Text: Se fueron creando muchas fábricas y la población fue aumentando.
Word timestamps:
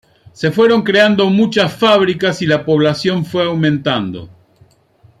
Se 0.33 0.49
fueron 0.51 0.81
creando 0.81 1.29
muchas 1.29 1.73
fábricas 1.75 2.41
y 2.41 2.47
la 2.47 2.65
población 2.65 3.23
fue 3.23 3.43
aumentando. 3.45 4.29